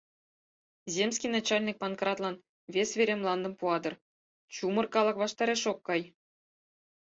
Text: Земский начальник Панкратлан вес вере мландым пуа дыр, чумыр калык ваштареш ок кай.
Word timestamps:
Земский 0.95 1.29
начальник 1.37 1.75
Панкратлан 1.81 2.35
вес 2.73 2.89
вере 2.97 3.15
мландым 3.19 3.53
пуа 3.59 3.77
дыр, 3.83 3.93
чумыр 4.53 4.85
калык 4.95 5.15
ваштареш 5.19 5.61
ок 5.71 5.79
кай. 5.87 6.01